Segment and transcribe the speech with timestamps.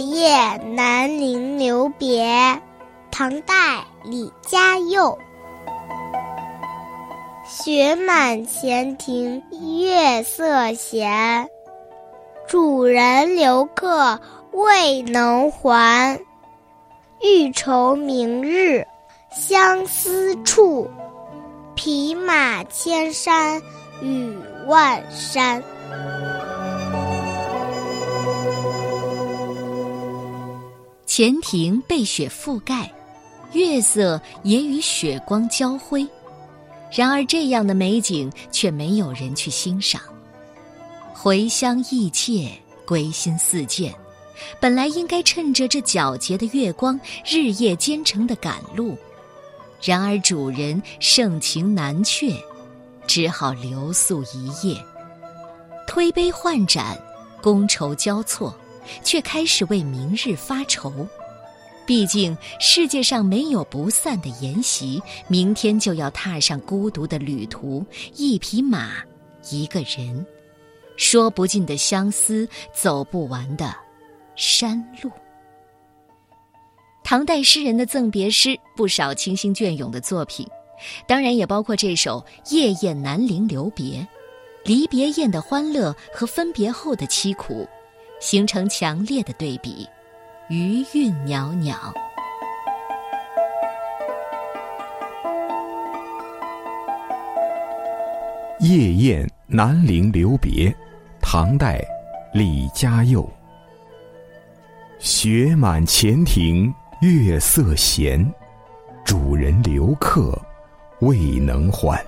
[0.00, 2.60] 夜南陵留别，
[3.10, 5.18] 唐代李嘉佑。
[7.44, 9.42] 雪满前庭
[9.82, 11.48] 月色闲，
[12.46, 14.20] 主人留客
[14.52, 16.20] 未能还。
[17.22, 18.86] 欲愁明日
[19.30, 20.88] 相思处，
[21.74, 23.60] 匹马千山
[24.00, 25.62] 与万山。
[31.18, 32.88] 闲庭被雪覆盖，
[33.52, 36.06] 月色也与雪光交辉。
[36.92, 40.00] 然而，这样的美景却没有人去欣赏。
[41.12, 42.48] 回乡忆切，
[42.86, 43.92] 归心似箭，
[44.60, 46.96] 本来应该趁着这皎洁的月光，
[47.26, 48.96] 日夜兼程的赶路。
[49.82, 52.32] 然而，主人盛情难却，
[53.08, 54.80] 只好留宿一夜。
[55.84, 56.96] 推杯换盏，
[57.42, 58.56] 觥筹交错。
[59.02, 60.92] 却开始为明日发愁，
[61.86, 68.96] 毕竟世界上没有不散的筵席，明天就要踏上孤独的旅途，一匹马，
[69.50, 70.26] 一个人，
[70.96, 73.74] 说不尽的相思，走不完的
[74.36, 75.10] 山路。
[77.02, 80.46] 唐代诗人的赠别诗不少，清新隽永的作品，
[81.06, 82.22] 当然也包括这首
[82.54, 84.00] 《夜宴南陵留别》，
[84.62, 87.66] 离别宴的欢乐和分别后的凄苦。
[88.20, 89.88] 形成强烈的对比，
[90.48, 91.74] 余韵袅袅。
[98.66, 100.68] 《夜宴南陵留别》，
[101.20, 101.80] 唐代，
[102.34, 103.28] 李嘉佑。
[104.98, 108.28] 雪满前庭月色闲，
[109.04, 110.36] 主人留客
[110.98, 112.04] 未能还。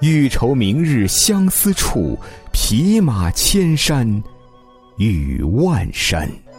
[0.00, 2.16] 欲愁明日相思处，
[2.52, 4.22] 匹马千山。
[5.00, 6.49] 玉万山。